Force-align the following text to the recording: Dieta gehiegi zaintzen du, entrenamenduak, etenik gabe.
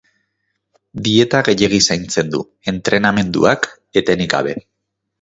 Dieta 1.07 1.41
gehiegi 1.49 1.81
zaintzen 1.89 2.33
du, 2.33 2.41
entrenamenduak, 2.75 3.73
etenik 4.03 4.37
gabe. 4.39 4.61